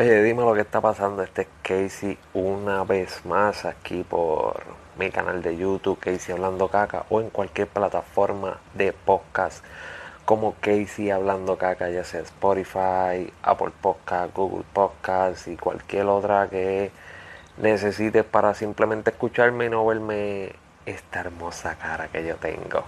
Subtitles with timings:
[0.00, 1.22] Oye, dime lo que está pasando.
[1.22, 4.62] Este es Casey una vez más aquí por
[4.96, 9.62] mi canal de YouTube, Casey Hablando Caca, o en cualquier plataforma de podcast
[10.24, 16.90] como Casey Hablando Caca, ya sea Spotify, Apple Podcast, Google Podcast y cualquier otra que
[17.58, 20.54] necesites para simplemente escucharme y no verme
[20.86, 22.84] esta hermosa cara que yo tengo.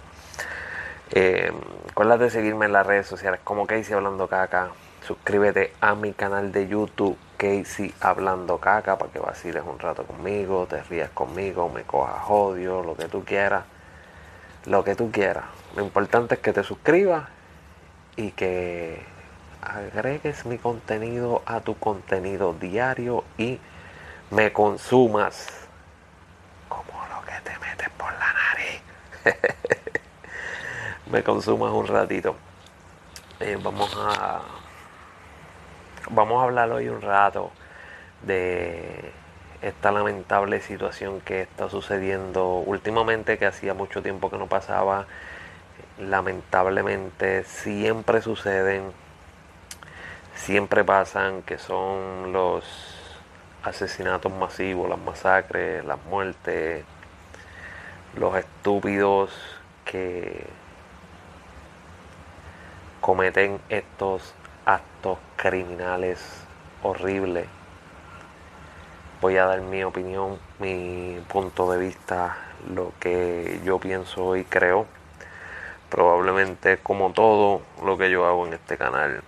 [1.11, 1.53] Eh,
[1.91, 4.71] acuérdate de seguirme en las redes sociales como Casey Hablando Caca.
[5.13, 10.67] Suscríbete a mi canal de YouTube Casey Hablando Caca para que vaciles un rato conmigo,
[10.67, 13.65] te rías conmigo, me cojas odio, lo que tú quieras.
[14.65, 15.45] Lo que tú quieras.
[15.77, 17.29] Lo importante es que te suscribas
[18.17, 19.03] y que
[19.61, 23.61] agregues mi contenido a tu contenido diario y
[24.31, 25.47] me consumas
[26.71, 28.83] como lo que te metes por la nariz.
[31.13, 32.35] me consumas un ratito.
[33.41, 34.41] Eh, vamos a
[36.15, 37.51] vamos a hablar hoy un rato
[38.23, 39.13] de
[39.63, 45.07] esta lamentable situación que está sucediendo últimamente, que hacía mucho tiempo que no pasaba.
[45.99, 48.93] Lamentablemente siempre suceden,
[50.35, 52.65] siempre pasan, que son los
[53.63, 56.85] asesinatos masivos, las masacres, las muertes,
[58.17, 59.31] los estúpidos
[59.85, 60.47] que
[63.01, 64.35] cometen estos
[64.65, 66.21] actos criminales
[66.83, 67.47] horribles.
[69.21, 72.37] Voy a dar mi opinión, mi punto de vista,
[72.75, 74.87] lo que yo pienso y creo.
[75.91, 79.23] Probablemente como todo lo que yo hago en este canal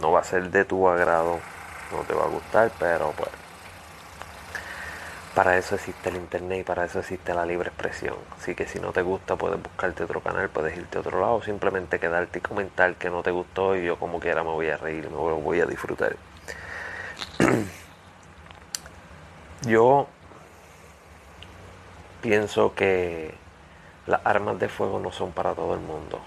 [0.00, 1.40] no va a ser de tu agrado,
[1.92, 3.30] no te va a gustar, pero pues
[5.38, 8.16] para eso existe el internet y para eso existe la libre expresión.
[8.36, 11.40] Así que si no te gusta puedes buscarte otro canal, puedes irte a otro lado,
[11.42, 14.76] simplemente quedarte y comentar que no te gustó y yo como quiera me voy a
[14.76, 16.16] reír, me voy a disfrutar.
[19.62, 20.08] yo
[22.20, 23.32] pienso que
[24.08, 26.20] las armas de fuego no son para todo el mundo.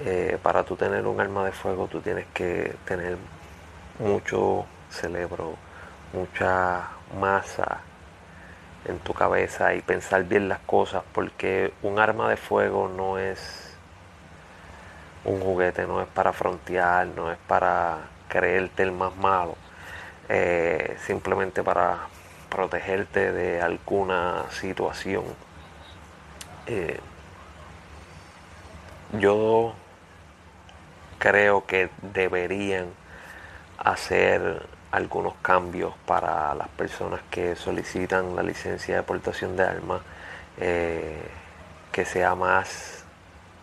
[0.00, 3.16] Eh, para tú tener un arma de fuego tú tienes que tener
[3.98, 5.54] mucho cerebro,
[6.12, 7.80] mucha masa,
[8.86, 13.76] en tu cabeza y pensar bien las cosas, porque un arma de fuego no es
[15.24, 17.98] un juguete, no es para frontear, no es para
[18.28, 19.56] creerte el más malo,
[20.28, 22.08] eh, simplemente para
[22.48, 25.24] protegerte de alguna situación.
[26.66, 26.98] Eh,
[29.18, 29.74] yo
[31.18, 32.86] creo que deberían
[33.78, 40.02] hacer algunos cambios para las personas que solicitan la licencia de portación de armas,
[40.58, 41.22] eh,
[41.90, 43.04] que sea más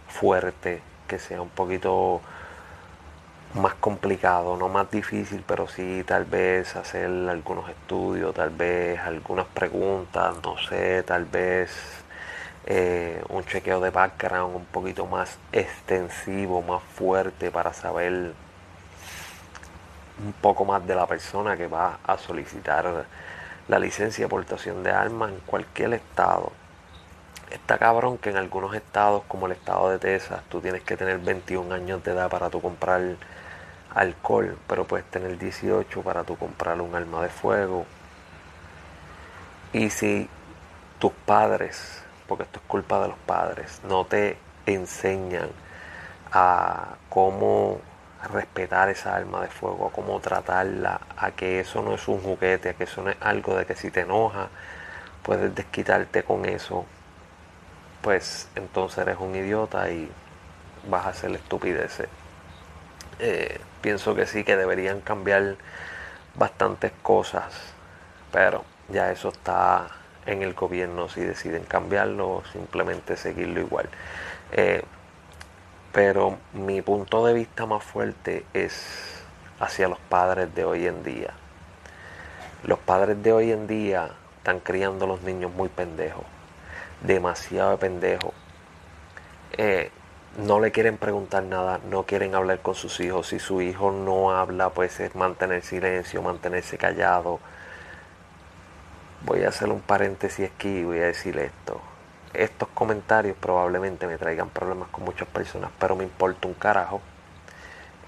[0.07, 2.21] fuerte, que sea un poquito
[3.53, 9.45] más complicado, no más difícil, pero sí tal vez hacer algunos estudios, tal vez algunas
[9.47, 11.71] preguntas, no sé, tal vez
[12.65, 18.33] eh, un chequeo de background un poquito más extensivo, más fuerte para saber
[20.23, 23.05] un poco más de la persona que va a solicitar
[23.67, 26.51] la licencia de portación de armas en cualquier estado.
[27.51, 31.19] Está cabrón que en algunos estados, como el estado de Texas, tú tienes que tener
[31.19, 33.01] 21 años de edad para tu comprar
[33.93, 37.85] alcohol, pero puedes tener 18 para tu comprar un arma de fuego.
[39.73, 40.29] Y si
[40.99, 45.49] tus padres, porque esto es culpa de los padres, no te enseñan
[46.31, 47.81] a cómo
[48.27, 52.69] respetar esa arma de fuego, a cómo tratarla, a que eso no es un juguete,
[52.69, 54.49] a que eso no es algo de que si te enoja
[55.23, 56.85] puedes desquitarte con eso,
[58.01, 60.09] pues entonces eres un idiota y
[60.89, 62.07] vas a hacer estupideces.
[63.19, 65.55] Eh, pienso que sí, que deberían cambiar
[66.35, 67.53] bastantes cosas,
[68.31, 69.87] pero ya eso está
[70.25, 73.89] en el gobierno si deciden cambiarlo simplemente seguirlo igual.
[74.51, 74.83] Eh,
[75.91, 79.23] pero mi punto de vista más fuerte es
[79.59, 81.33] hacia los padres de hoy en día.
[82.63, 86.25] Los padres de hoy en día están criando a los niños muy pendejos,
[87.01, 88.33] demasiado pendejos.
[89.53, 89.91] Eh,
[90.37, 93.27] no le quieren preguntar nada, no quieren hablar con sus hijos.
[93.27, 97.39] Si su hijo no habla, pues es mantener silencio, mantenerse callado.
[99.25, 101.81] Voy a hacer un paréntesis aquí y voy a decir esto
[102.33, 107.01] estos comentarios probablemente me traigan problemas con muchas personas, pero me importa un carajo.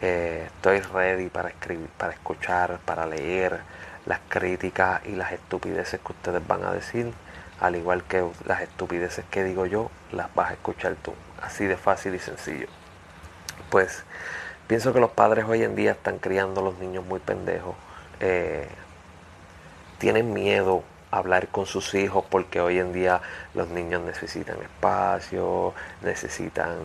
[0.01, 3.59] Eh, estoy ready para escribir, para escuchar, para leer
[4.05, 7.13] las críticas y las estupideces que ustedes van a decir,
[7.59, 11.13] al igual que las estupideces que digo yo, las vas a escuchar tú.
[11.41, 12.67] Así de fácil y sencillo.
[13.69, 14.03] Pues
[14.71, 17.75] Pienso que los padres hoy en día están criando a los niños muy pendejos.
[18.21, 18.69] Eh,
[19.97, 23.21] tienen miedo hablar con sus hijos porque hoy en día
[23.53, 26.77] los niños necesitan espacio, necesitan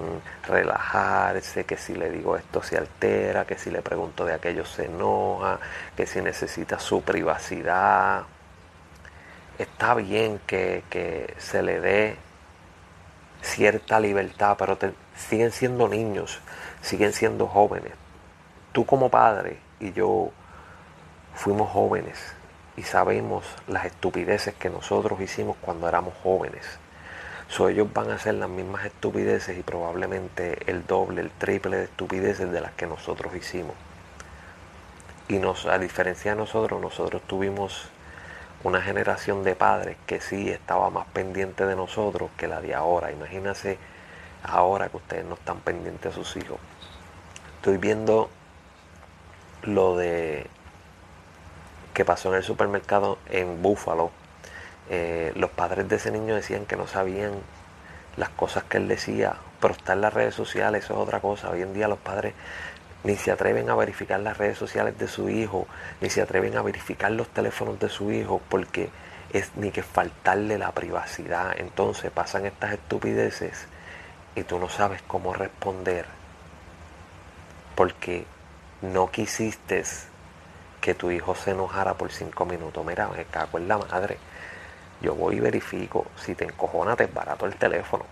[0.47, 4.87] relajarse, que si le digo esto se altera, que si le pregunto de aquello se
[4.87, 5.61] enoja,
[5.97, 8.25] que si necesita su privacidad.
[9.59, 12.17] Está bien que, que se le dé
[13.43, 14.77] cierta libertad, pero
[15.17, 16.41] siguen siendo niños,
[16.83, 17.93] siguen siendo jóvenes.
[18.73, 20.31] Tú como padre y yo
[21.35, 22.36] fuimos jóvenes
[22.77, 26.65] y sabemos las estupideces que nosotros hicimos cuando éramos jóvenes.
[27.49, 31.85] So, ellos van a hacer las mismas estupideces y probablemente el doble, el triple de
[31.85, 33.75] estupideces de las que nosotros hicimos.
[35.29, 37.89] Y nos, a diferencia de nosotros, nosotros tuvimos
[38.65, 43.13] una generación de padres que sí estaba más pendiente de nosotros que la de ahora.
[43.13, 43.79] Imagínense
[44.43, 46.59] ahora que ustedes no están pendientes a sus hijos.
[47.57, 48.29] Estoy viendo
[49.63, 50.49] lo de
[51.97, 54.11] que pasó en el supermercado en Búfalo.
[54.91, 57.33] Eh, los padres de ese niño decían que no sabían
[58.19, 61.49] las cosas que él decía, pero está en las redes sociales, eso es otra cosa.
[61.49, 62.35] Hoy en día los padres
[63.03, 65.67] ni se atreven a verificar las redes sociales de su hijo,
[66.03, 68.91] ni se atreven a verificar los teléfonos de su hijo, porque
[69.33, 71.55] es ni que faltarle la privacidad.
[71.59, 73.69] Entonces pasan estas estupideces
[74.35, 76.05] y tú no sabes cómo responder,
[77.75, 78.27] porque
[78.83, 79.83] no quisiste
[80.87, 82.87] que tu hijo se enojara por cinco minutos.
[82.87, 84.19] Mira, me cago en la madre.
[85.03, 86.07] Yo voy y verifico.
[86.17, 88.05] Si te encojona, te barato el teléfono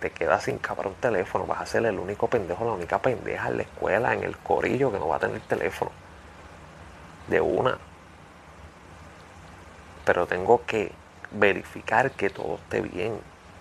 [0.00, 3.58] te quedas sin cabrón teléfono, vas a ser el único pendejo, la única pendeja en
[3.58, 5.90] la escuela, en el corillo que no va a tener teléfono.
[7.28, 7.76] De una.
[10.06, 10.90] Pero tengo que
[11.30, 13.20] verificar que todo esté bien.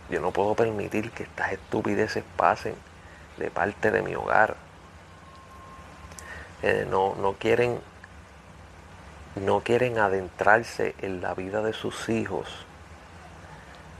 [0.09, 2.73] Yo no puedo permitir que estas estupideces pasen
[3.37, 4.55] de parte de mi hogar.
[6.63, 7.79] Eh, no, no quieren
[9.39, 12.47] no quieren adentrarse en la vida de sus hijos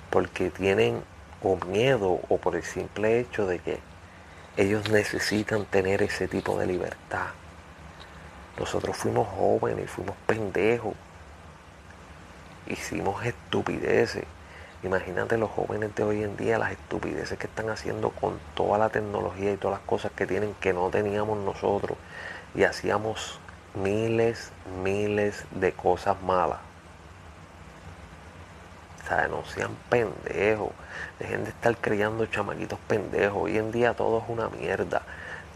[0.10, 1.04] porque tienen
[1.42, 3.80] o miedo o por el simple hecho de que
[4.58, 7.28] ellos necesitan tener ese tipo de libertad.
[8.58, 10.96] Nosotros fuimos jóvenes, fuimos pendejos,
[12.68, 14.26] hicimos estupideces.
[14.84, 18.90] Imagínate los jóvenes de hoy en día, las estupideces que están haciendo con toda la
[18.90, 21.98] tecnología y todas las cosas que tienen que no teníamos nosotros.
[22.56, 23.40] Y hacíamos
[23.75, 24.51] miles,
[24.83, 26.60] miles de cosas malas.
[29.04, 29.44] O sea, no
[29.89, 30.71] pendejos.
[31.18, 33.44] Dejen de estar criando chamaquitos pendejos.
[33.44, 35.01] Hoy en día todo es una mierda.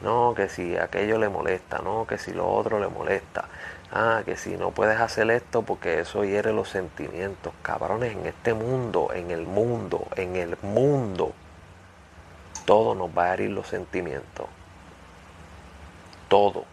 [0.01, 3.45] No, que si aquello le molesta, no, que si lo otro le molesta.
[3.92, 7.54] Ah, que si no puedes hacer esto porque eso hiere los sentimientos.
[7.62, 11.33] Cabrones, en este mundo, en el mundo, en el mundo,
[12.65, 14.48] todo nos va a herir los sentimientos.
[16.27, 16.65] Todo.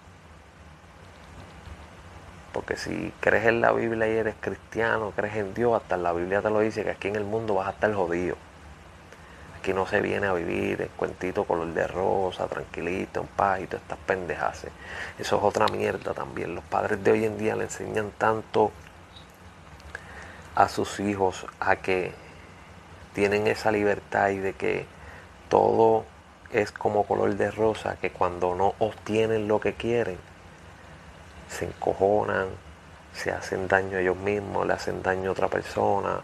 [2.52, 6.43] Porque si crees en la Biblia y eres cristiano, crees en Dios, hasta la Biblia
[6.43, 8.37] te lo dice que aquí en el mundo vas a estar jodido.
[9.58, 13.67] Aquí no se viene a vivir el cuentito color de rosa, tranquilito, en paz y
[13.67, 14.64] todas estas pendejas.
[15.19, 16.55] Eso es otra mierda también.
[16.55, 18.73] Los padres de hoy en día le enseñan tanto
[20.55, 22.12] a sus hijos a que
[23.12, 24.87] tienen esa libertad y de que
[25.49, 26.05] todo
[26.52, 30.19] es como color de rosa, que cuando no obtienen lo que quieren,
[31.50, 32.49] se encojonan,
[33.12, 36.21] se hacen daño a ellos mismos, le hacen daño a otra persona,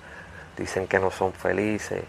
[0.56, 2.04] dicen que no son felices,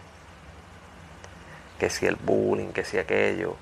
[1.79, 3.55] que si el bullying, que si aquello.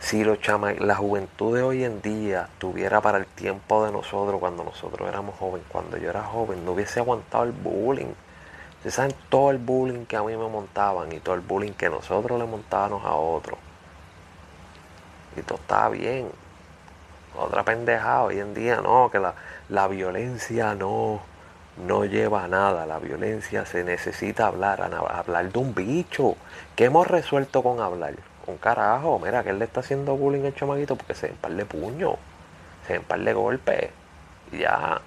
[0.00, 4.40] Si lo chama, la juventud de hoy en día tuviera para el tiempo de nosotros,
[4.40, 8.12] cuando nosotros éramos jóvenes, cuando yo era joven, no hubiese aguantado el bullying.
[8.78, 11.88] Ustedes saben todo el bullying que a mí me montaban y todo el bullying que
[11.88, 13.58] nosotros le montábamos a otros.
[15.36, 16.28] Y todo estaba bien
[17.36, 19.34] otra pendejada hoy en día, no, que la,
[19.68, 21.20] la violencia no,
[21.86, 26.36] no lleva a nada, la violencia se necesita hablar, hablar de un bicho.
[26.76, 28.14] ¿Qué hemos resuelto con hablar?
[28.46, 32.16] Un carajo, mira que él le está haciendo bullying al chamaquito porque se de puño,
[32.86, 33.90] se den par de golpes.
[34.50, 35.00] Y ya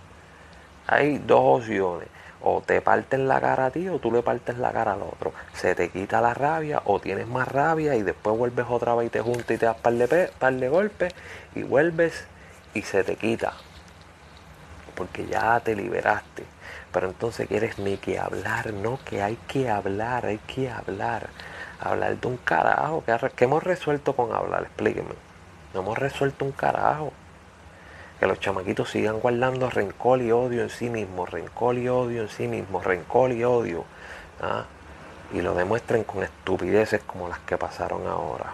[0.88, 2.08] hay dos opciones.
[2.48, 5.34] O te parten la cara a ti o tú le partes la cara al otro.
[5.54, 9.10] Se te quita la rabia o tienes más rabia y después vuelves otra vez y
[9.10, 11.16] te juntas y te das par de, de golpes
[11.56, 12.28] y vuelves
[12.76, 13.54] y se te quita.
[14.94, 16.44] Porque ya te liberaste.
[16.92, 21.30] Pero entonces quieres ni que hablar, no, que hay que hablar, hay que hablar.
[21.80, 23.04] Hablar de un carajo.
[23.36, 24.66] ¿Qué hemos resuelto con hablar?
[24.66, 25.16] Explíqueme.
[25.74, 27.12] No hemos resuelto un carajo
[28.20, 32.30] que los chamaquitos sigan guardando rencor y odio en sí mismos, rencor y odio en
[32.30, 33.86] sí mismos, rencor y odio.
[34.42, 34.66] ¿ah?
[35.34, 38.54] Y lo demuestren con estupideces como las que pasaron ahora.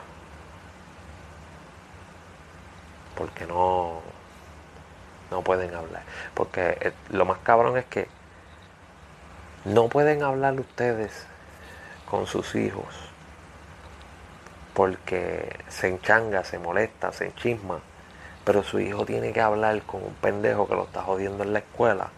[3.22, 4.01] porque no,
[5.30, 6.01] no pueden hablar.
[6.34, 8.08] Porque eh, lo más cabrón es que
[9.63, 11.27] no pueden hablar ustedes
[12.10, 12.88] con sus hijos
[14.74, 17.80] porque se enchanga, se molesta, se enchisma,
[18.45, 21.60] pero su hijo tiene que hablar con un pendejo que lo está jodiendo en la
[21.60, 22.10] escuela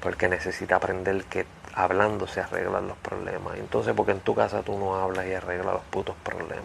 [0.00, 3.56] porque necesita aprender que hablando se arreglan los problemas.
[3.58, 6.64] Entonces, porque en tu casa tú no hablas y arreglas los putos problemas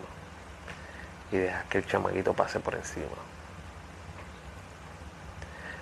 [1.32, 3.08] y dejas que el chamaquito pase por encima.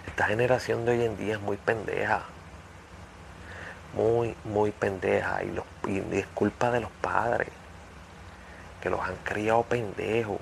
[0.08, 2.22] Esta generación de hoy en día es muy pendeja.
[3.94, 5.44] Muy, muy pendeja.
[5.44, 7.50] Y, los, y es culpa de los padres.
[8.82, 10.40] Que los han criado pendejos.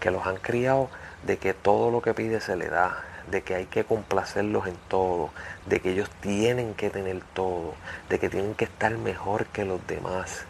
[0.00, 0.90] Que los han criado
[1.24, 3.04] de que todo lo que pide se le da.
[3.30, 5.30] De que hay que complacerlos en todo.
[5.66, 7.74] De que ellos tienen que tener todo.
[8.08, 10.44] De que tienen que estar mejor que los demás.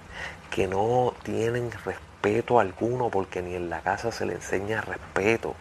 [0.50, 5.54] Que no tienen respeto alguno porque ni en la casa se le enseña respeto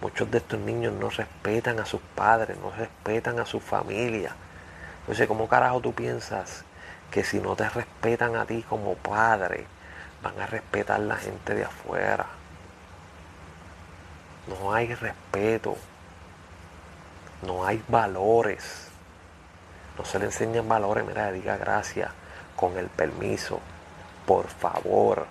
[0.00, 4.34] Muchos de estos niños no respetan a sus padres, no respetan a su familia.
[5.00, 6.64] Entonces, ¿cómo carajo tú piensas
[7.10, 9.66] que si no te respetan a ti como padre,
[10.22, 12.24] van a respetar la gente de afuera?
[14.46, 15.76] No hay respeto.
[17.42, 18.88] No hay valores.
[19.98, 21.04] No se le enseñan valores.
[21.06, 22.10] Mira, diga gracias.
[22.56, 23.60] Con el permiso.
[24.26, 25.26] Por favor.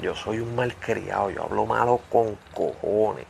[0.00, 3.26] Yo soy un malcriado, yo hablo malo con cojones.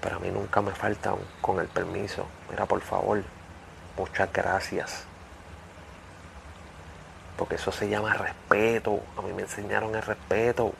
[0.00, 2.26] Pero a mí nunca me falta con el permiso.
[2.48, 3.22] Mira, por favor,
[3.96, 5.04] muchas gracias.
[7.36, 9.00] Porque eso se llama respeto.
[9.16, 10.72] A mí me enseñaron el respeto.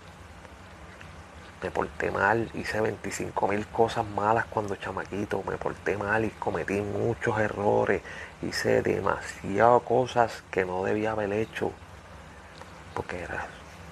[1.67, 5.43] Me porté mal, hice 25 mil cosas malas cuando chamaquito.
[5.49, 8.03] Me porté mal y cometí muchos errores.
[8.41, 11.73] Hice demasiadas cosas que no debía haber hecho.
[12.95, 13.27] Porque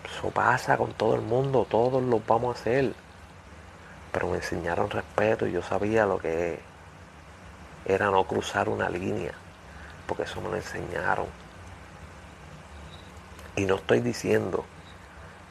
[0.04, 2.94] eso pasa con todo el mundo, todos lo vamos a hacer.
[4.12, 6.60] Pero me enseñaron respeto y yo sabía lo que
[7.86, 9.32] era no cruzar una línea,
[10.06, 11.26] porque eso me lo enseñaron.
[13.56, 14.64] Y no estoy diciendo,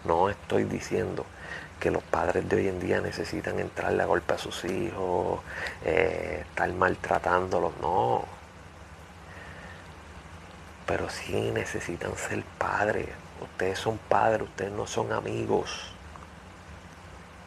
[0.06, 1.26] no estoy diciendo
[1.84, 5.42] que los padres de hoy en día necesitan entrarle a golpe a sus hijos,
[5.84, 8.24] eh, estar maltratándolos, no.
[10.88, 13.10] Pero sí necesitan ser padres,
[13.42, 15.92] Ustedes son padres, ustedes no son amigos.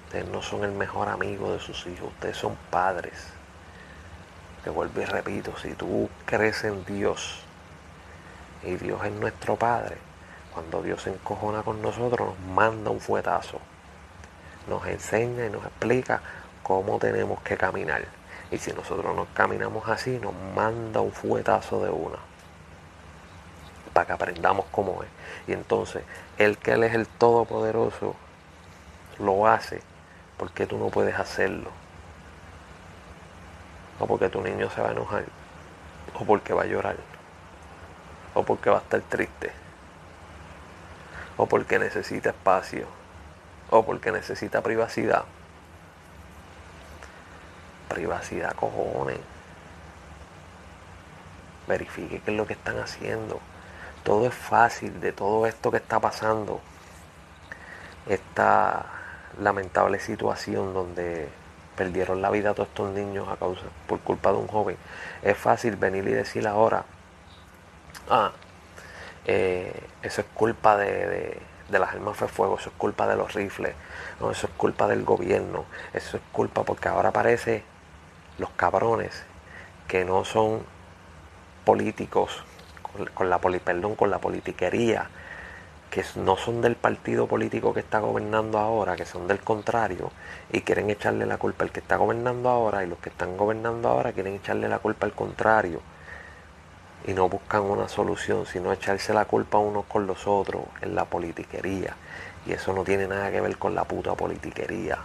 [0.04, 3.14] Ustedes no son el mejor amigo de sus hijos, ustedes son padres.
[4.62, 7.40] Te vuelvo y repito, si tú crees en Dios
[8.62, 9.96] y Dios es nuestro Padre,
[10.52, 13.58] cuando Dios se encojona con nosotros nos manda un fuetazo,
[14.66, 16.20] nos enseña y nos explica
[16.62, 18.04] cómo tenemos que caminar.
[18.50, 22.18] Y si nosotros nos caminamos así, nos manda un fuetazo de una
[23.96, 25.08] para que aprendamos cómo es.
[25.48, 26.02] Y entonces,
[26.36, 28.14] el que Él es el Todopoderoso
[29.18, 29.80] lo hace,
[30.36, 31.70] porque tú no puedes hacerlo?
[33.98, 35.24] O porque tu niño se va a enojar,
[36.14, 36.96] o porque va a llorar,
[38.34, 39.50] o porque va a estar triste,
[41.38, 42.86] o porque necesita espacio,
[43.70, 45.24] o porque necesita privacidad.
[47.88, 49.18] Privacidad, cojones.
[51.66, 53.40] Verifique qué es lo que están haciendo
[54.06, 56.60] todo es fácil de todo esto que está pasando,
[58.06, 58.86] esta
[59.40, 61.28] lamentable situación donde
[61.76, 64.76] perdieron la vida todos estos niños a causa, por culpa de un joven,
[65.22, 66.84] es fácil venir y decir ahora,
[68.08, 68.30] ah,
[69.24, 73.74] eh, eso es culpa de, las armas de fuego, eso es culpa de los rifles,
[74.20, 77.64] no, eso es culpa del gobierno, eso es culpa porque ahora parece
[78.38, 79.24] los cabrones
[79.88, 80.62] que no son
[81.64, 82.44] políticos
[83.14, 85.10] con la, perdón, con la politiquería,
[85.90, 90.10] que no son del partido político que está gobernando ahora, que son del contrario,
[90.52, 93.88] y quieren echarle la culpa al que está gobernando ahora, y los que están gobernando
[93.88, 95.80] ahora quieren echarle la culpa al contrario,
[97.06, 101.04] y no buscan una solución, sino echarse la culpa unos con los otros en la
[101.04, 101.94] politiquería.
[102.46, 104.98] Y eso no tiene nada que ver con la puta politiquería.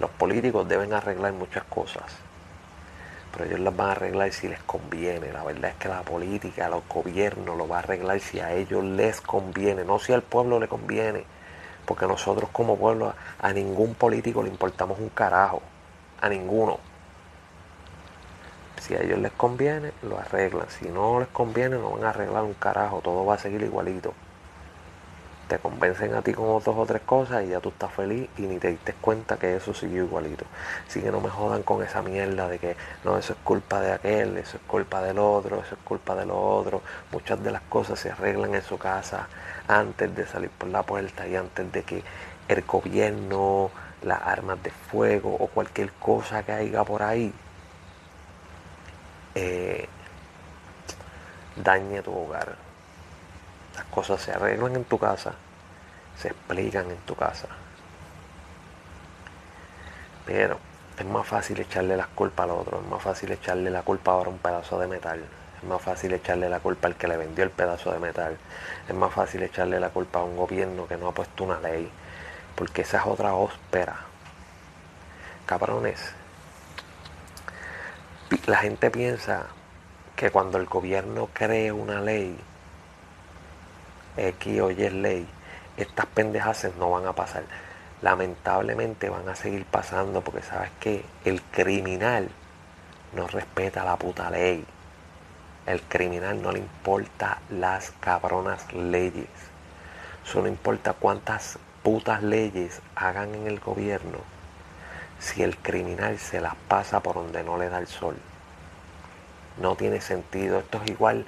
[0.00, 2.04] Los políticos deben arreglar muchas cosas
[3.32, 5.32] pero ellos las van a arreglar si les conviene.
[5.32, 8.82] La verdad es que la política, los gobiernos lo va a arreglar si a ellos
[8.84, 11.24] les conviene, no si al pueblo le conviene.
[11.84, 15.62] Porque nosotros como pueblo a ningún político le importamos un carajo,
[16.20, 16.78] a ninguno.
[18.80, 20.68] Si a ellos les conviene, lo arreglan.
[20.70, 24.14] Si no les conviene, no van a arreglar un carajo, todo va a seguir igualito
[25.48, 28.42] te convencen a ti con dos o tres cosas y ya tú estás feliz y
[28.42, 30.44] ni te diste cuenta que eso siguió igualito.
[30.86, 33.92] Así que no me jodan con esa mierda de que no, eso es culpa de
[33.92, 36.82] aquel, eso es culpa del otro, eso es culpa de otro.
[37.10, 39.28] Muchas de las cosas se arreglan en su casa
[39.66, 42.02] antes de salir por la puerta y antes de que
[42.48, 43.70] el gobierno,
[44.02, 47.32] las armas de fuego o cualquier cosa que haya por ahí
[49.34, 49.88] eh,
[51.56, 52.56] dañe tu hogar.
[53.74, 55.34] Las cosas se arreglan en tu casa,
[56.16, 57.48] se explican en tu casa.
[60.26, 60.58] Pero
[60.98, 64.30] es más fácil echarle las culpas al otro, es más fácil echarle la culpa ahora
[64.30, 65.20] a un pedazo de metal,
[65.56, 68.36] es más fácil echarle la culpa al que le vendió el pedazo de metal,
[68.88, 71.90] es más fácil echarle la culpa a un gobierno que no ha puesto una ley,
[72.56, 73.96] porque esa es otra óspera.
[75.46, 76.12] Cabrones,
[78.46, 79.46] la gente piensa
[80.16, 82.36] que cuando el gobierno cree una ley,
[84.16, 85.26] X o Y ley,
[85.76, 87.44] estas pendejas no van a pasar.
[88.02, 92.28] Lamentablemente van a seguir pasando porque sabes que el criminal
[93.14, 94.64] no respeta la puta ley.
[95.66, 99.28] El criminal no le importa las cabronas leyes.
[100.26, 104.37] Eso no importa cuántas putas leyes hagan en el gobierno
[105.18, 108.16] si el criminal se las pasa por donde no le da el sol.
[109.60, 110.60] No tiene sentido.
[110.60, 111.26] Esto es igual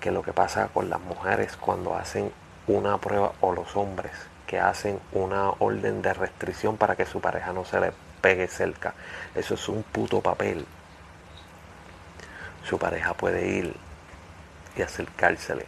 [0.00, 2.30] que lo que pasa con las mujeres cuando hacen
[2.66, 4.12] una prueba o los hombres
[4.46, 8.92] que hacen una orden de restricción para que su pareja no se le pegue cerca.
[9.34, 10.66] Eso es un puto papel.
[12.68, 13.74] Su pareja puede ir
[14.76, 15.64] y acercársele.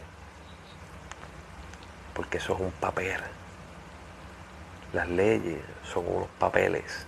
[2.13, 3.21] Porque eso es un papel.
[4.93, 5.59] Las leyes
[5.91, 7.06] son unos papeles.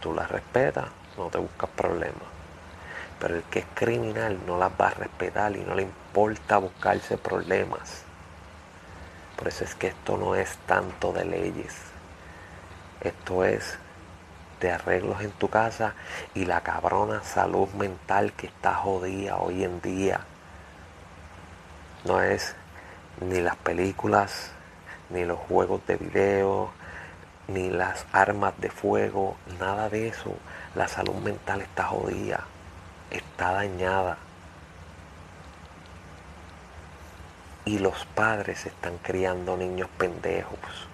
[0.00, 2.28] Tú las respetas, no te buscas problemas.
[3.18, 7.18] Pero el que es criminal no las va a respetar y no le importa buscarse
[7.18, 8.02] problemas.
[9.36, 11.76] Por eso es que esto no es tanto de leyes.
[13.00, 13.78] Esto es
[14.60, 15.94] de arreglos en tu casa
[16.34, 20.20] y la cabrona salud mental que está jodida hoy en día.
[22.04, 22.54] No es
[23.20, 24.52] ni las películas,
[25.10, 26.70] ni los juegos de video,
[27.52, 30.34] ni las armas de fuego, nada de eso.
[30.74, 32.44] La salud mental está jodida,
[33.10, 34.18] está dañada.
[37.64, 40.88] Y los padres están criando niños pendejos.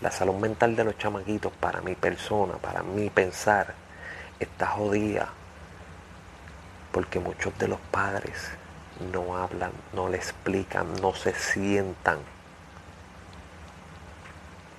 [0.00, 3.74] La salud mental de los chamaquitos, para mi persona, para mi pensar,
[4.38, 5.28] está jodida.
[6.92, 8.50] Porque muchos de los padres
[9.12, 12.18] no hablan, no le explican, no se sientan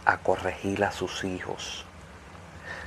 [0.06, 1.86] a corregir a sus hijos.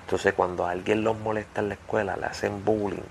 [0.00, 3.03] Entonces cuando alguien los molesta en la escuela, le hacen bullying,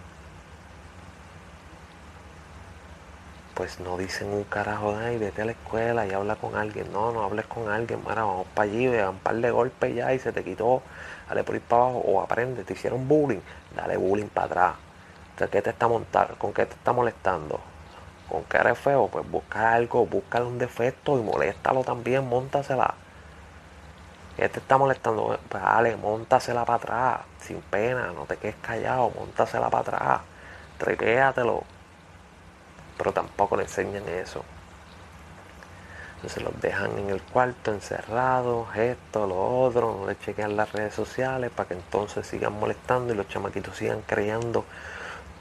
[3.54, 6.92] pues no dicen un carajo ahí, vete a la escuela y habla con alguien.
[6.92, 10.14] No, no hables con alguien, mira, vamos para allí, ve un par de golpes ya
[10.14, 10.82] y se te quitó,
[11.28, 13.42] dale por ir para abajo o aprende, te hicieron bullying,
[13.76, 14.76] dale bullying para atrás.
[15.52, 16.36] ¿qué te está montar?
[16.38, 17.60] ¿Con qué te está molestando?
[18.30, 19.08] ¿Con qué eres feo?
[19.08, 22.96] Pues busca algo, búscale un defecto y moléstalo también, montasela.
[24.36, 25.40] ¿Qué te está molestando?
[25.50, 30.22] Pues dale, montasela para atrás, sin pena, no te quedes callado, montasela para atrás,
[30.78, 31.64] tripéatelo
[32.98, 34.44] pero tampoco le enseñan eso.
[36.16, 40.94] Entonces los dejan en el cuarto encerrados, esto, lo otro, no le chequean las redes
[40.94, 44.64] sociales para que entonces sigan molestando y los chamaquitos sigan creando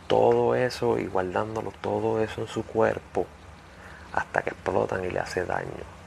[0.08, 3.26] todo eso y guardándolo todo eso en su cuerpo
[4.12, 6.01] hasta que explotan y le hace daño.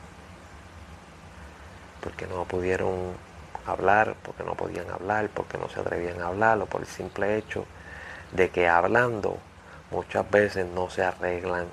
[2.05, 3.11] Porque no pudieron
[3.65, 7.37] hablar, porque no podían hablar, porque no se atrevían a hablar, o por el simple
[7.37, 7.65] hecho
[8.31, 9.37] de que hablando
[9.91, 11.65] muchas veces no se arreglan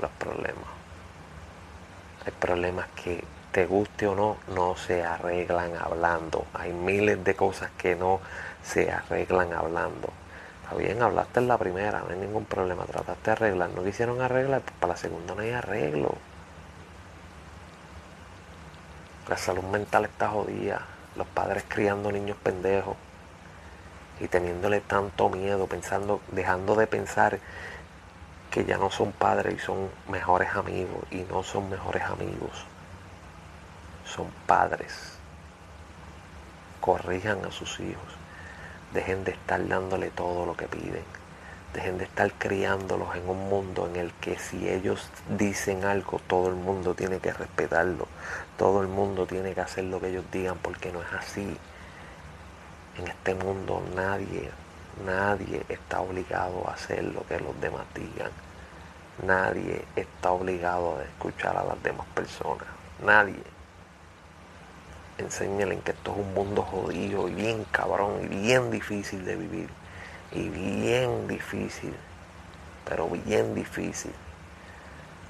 [0.00, 0.64] los problemas.
[2.24, 6.44] Hay problemas que te guste o no, no se arreglan hablando.
[6.54, 8.20] Hay miles de cosas que no
[8.62, 10.10] se arreglan hablando.
[10.62, 13.70] Está bien, hablaste en la primera, no hay ningún problema, trataste de arreglar.
[13.70, 16.14] No quisieron arreglar, pues para la segunda no hay arreglo.
[19.28, 20.86] La salud mental está jodida.
[21.16, 22.96] Los padres criando niños pendejos
[24.20, 27.38] y teniéndole tanto miedo, pensando, dejando de pensar
[28.50, 32.64] que ya no son padres y son mejores amigos y no son mejores amigos,
[34.04, 35.18] son padres.
[36.80, 38.14] Corrijan a sus hijos,
[38.94, 41.04] dejen de estar dándole todo lo que piden,
[41.76, 45.08] dejen de estar criándolos en un mundo en el que si ellos
[45.38, 48.08] dicen algo, todo el mundo tiene que respetarlo,
[48.58, 51.56] todo el mundo tiene que hacer lo que ellos digan porque no es así
[52.98, 54.50] en este mundo nadie,
[55.04, 58.30] nadie está obligado a hacer lo que los demás digan.
[59.22, 62.66] Nadie está obligado a escuchar a las demás personas.
[63.02, 63.42] Nadie.
[65.18, 69.68] Enséñalen que esto es un mundo jodido y bien cabrón y bien difícil de vivir.
[70.32, 71.94] Y bien difícil.
[72.84, 74.12] Pero bien difícil.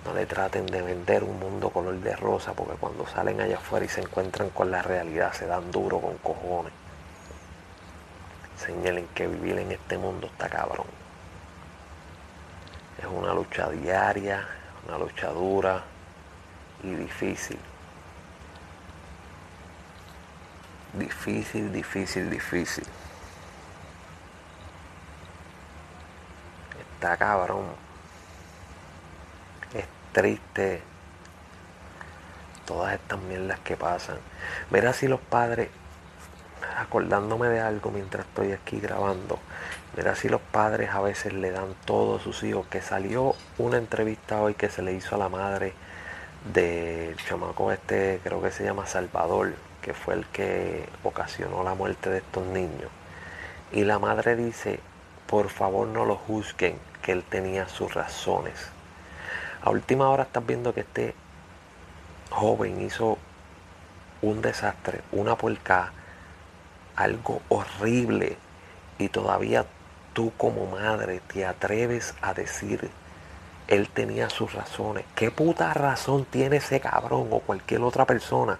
[0.05, 3.85] No le traten de vender un mundo color de rosa porque cuando salen allá afuera
[3.87, 6.73] y se encuentran con la realidad se dan duro con cojones.
[8.57, 10.87] Señalen que vivir en este mundo está cabrón.
[12.99, 14.47] Es una lucha diaria,
[14.87, 15.83] una lucha dura
[16.83, 17.59] y difícil.
[20.93, 22.85] Difícil, difícil, difícil.
[27.15, 27.67] Cabrón.
[29.75, 30.83] Es triste
[32.67, 34.17] todas estas mierdas que pasan.
[34.71, 35.69] Mira si los padres,
[36.77, 39.39] acordándome de algo mientras estoy aquí grabando,
[39.97, 43.79] mira si los padres a veces le dan todo a sus hijos, que salió una
[43.79, 45.73] entrevista hoy que se le hizo a la madre
[46.53, 52.11] del chamaco este, creo que se llama Salvador, que fue el que ocasionó la muerte
[52.11, 52.91] de estos niños.
[53.73, 54.81] Y la madre dice,
[55.27, 58.69] por favor no lo juzguen, que él tenía sus razones.
[59.63, 61.15] A última hora estás viendo que este
[62.31, 63.17] joven hizo
[64.21, 65.93] un desastre, una puerca,
[66.97, 68.37] algo horrible,
[68.99, 69.65] y todavía
[70.13, 72.91] tú como madre te atreves a decir,
[73.69, 75.05] él tenía sus razones.
[75.15, 78.59] ¿Qué puta razón tiene ese cabrón o cualquier otra persona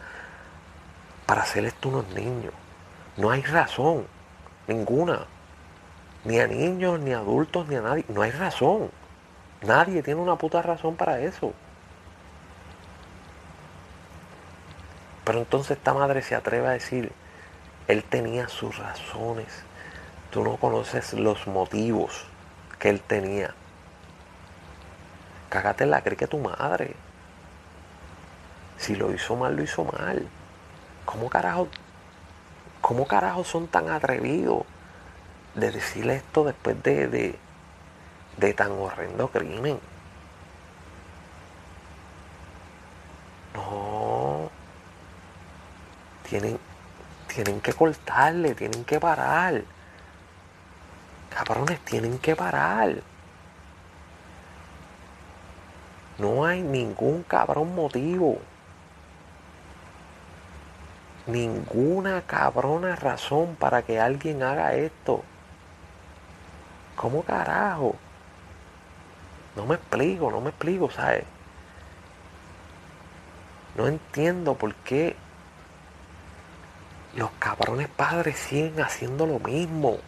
[1.27, 2.55] para hacer esto unos niños.
[3.17, 4.07] No hay razón,
[4.69, 5.27] ninguna.
[6.27, 8.05] Ni a niños, ni a adultos, ni a nadie.
[8.09, 8.91] No hay razón.
[9.63, 11.53] Nadie tiene una puta razón para eso.
[15.25, 17.13] Pero entonces esta madre se atreve a decir,
[17.87, 19.47] él tenía sus razones.
[20.31, 22.27] Tú no conoces los motivos
[22.81, 23.55] que él tenía.
[25.49, 26.97] Cágate en la que tu madre.
[28.79, 30.27] Si lo hizo mal, lo hizo mal.
[31.05, 31.69] ¿Cómo carajo,
[32.81, 34.65] cómo carajo son tan atrevidos
[35.57, 37.37] de decirle esto después de,
[38.37, 39.81] de, tan horrendo crimen?
[43.55, 44.51] No.
[46.29, 46.59] Tienen,
[47.27, 49.63] tienen que cortarle, tienen que parar.
[51.31, 52.97] Cabrones, tienen que parar.
[56.19, 58.39] No hay ningún cabrón motivo
[61.27, 65.23] ninguna cabrona razón para que alguien haga esto.
[66.97, 67.95] ¿Cómo carajo?
[69.55, 71.25] No me explico, no me explico, ¿sabes?
[73.77, 75.17] No entiendo por qué
[77.15, 79.99] los cabrones padres siguen haciendo lo mismo.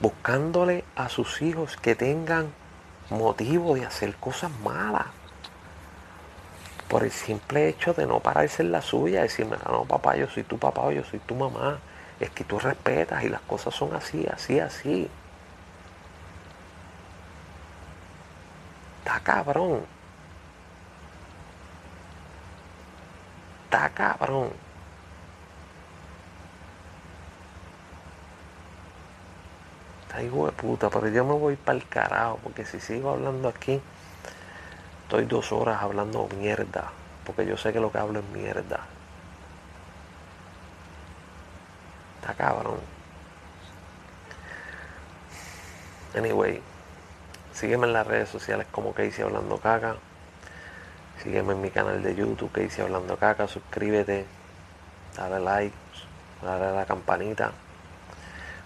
[0.00, 2.52] Buscándole a sus hijos que tengan
[3.10, 5.06] motivo de hacer cosas malas
[6.88, 10.42] por el simple hecho de no pararse en la suya, decirme, no papá, yo soy
[10.42, 11.78] tu papá o yo soy tu mamá.
[12.22, 15.10] Es que tú respetas y las cosas son así, así, así.
[19.00, 19.84] Está cabrón.
[23.64, 24.50] Está cabrón.
[30.02, 33.48] Está hijo de puta, pero yo me voy para el carajo, porque si sigo hablando
[33.48, 33.80] aquí,
[35.12, 36.90] Estoy dos horas hablando mierda,
[37.26, 38.80] porque yo sé que lo que hablo es mierda.
[42.32, 42.78] Está cabrón.
[46.16, 46.62] Anyway,
[47.52, 49.96] sígueme en las redes sociales como hice hablando caca.
[51.22, 53.48] Sígueme en mi canal de YouTube hice hablando caca.
[53.48, 54.24] Suscríbete,
[55.14, 55.76] dale like,
[56.42, 57.52] dale a la campanita,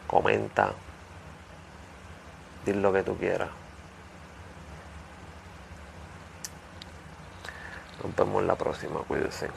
[0.07, 0.73] comenta,
[2.65, 3.49] di lo que tú quieras.
[8.03, 9.51] Nos vemos en la próxima, cuídense.